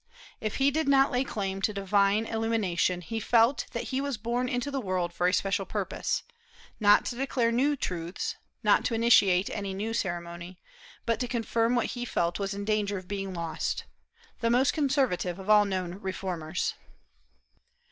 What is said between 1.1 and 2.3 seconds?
lay claim to divine